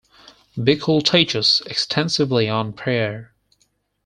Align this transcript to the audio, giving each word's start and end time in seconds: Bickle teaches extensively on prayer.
Bickle 0.57 1.05
teaches 1.05 1.61
extensively 1.67 2.49
on 2.49 2.73
prayer. 2.73 3.35